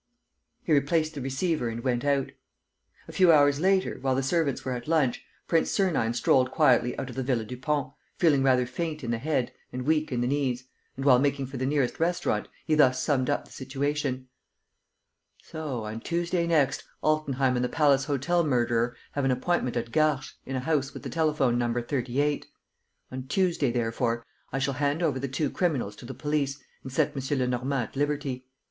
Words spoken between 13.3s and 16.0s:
the situation: "So, on